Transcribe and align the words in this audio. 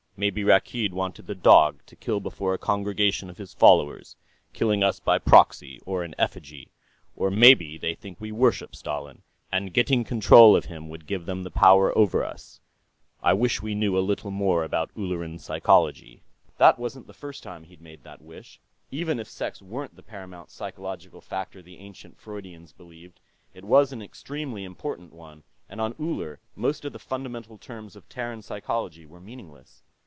Maybe 0.17 0.43
Rakkeed 0.43 0.93
wanted 0.93 1.25
the 1.25 1.33
dog, 1.33 1.79
to 1.87 1.95
kill 1.95 2.19
before 2.19 2.53
a 2.53 2.59
congregation 2.59 3.27
of 3.31 3.39
his 3.39 3.55
followers, 3.55 4.17
killing 4.53 4.83
us 4.83 4.99
by 4.99 5.17
proxy, 5.17 5.79
or 5.83 6.03
in 6.03 6.13
effigy. 6.19 6.69
Or 7.15 7.31
maybe 7.31 7.75
they 7.79 7.95
think 7.95 8.21
we 8.21 8.31
worship 8.31 8.75
Stalin, 8.75 9.23
and 9.51 9.73
getting 9.73 10.03
control 10.03 10.55
of 10.55 10.65
him 10.65 10.89
would 10.89 11.07
give 11.07 11.25
them 11.25 11.43
power 11.45 11.97
over 11.97 12.23
us. 12.23 12.59
I 13.23 13.33
wish 13.33 13.63
we 13.63 13.73
knew 13.73 13.97
a 13.97 14.05
little 14.07 14.29
more 14.29 14.63
about 14.63 14.91
Ulleran 14.95 15.39
psychology." 15.39 16.21
That 16.59 16.77
wasn't 16.77 17.07
the 17.07 17.13
first 17.15 17.41
time 17.41 17.63
he'd 17.63 17.81
made 17.81 18.03
that 18.03 18.21
wish. 18.21 18.59
Even 18.91 19.19
if 19.19 19.27
sex 19.27 19.59
weren't 19.59 19.95
the 19.95 20.03
paramount 20.03 20.51
psychological 20.51 21.21
factor 21.21 21.63
the 21.63 21.79
ancient 21.79 22.19
Freudians 22.19 22.73
believed, 22.73 23.19
it 23.55 23.63
was 23.65 23.91
an 23.91 24.03
extremely 24.03 24.65
important 24.65 25.13
one, 25.13 25.41
and 25.67 25.81
on 25.81 25.95
Uller 25.99 26.39
most 26.55 26.85
of 26.85 26.93
the 26.93 26.99
fundamental 26.99 27.57
terms 27.57 27.95
of 27.95 28.07
Terran 28.07 28.43
psychology 28.43 29.07
were 29.07 29.19
meaningless. 29.21 29.81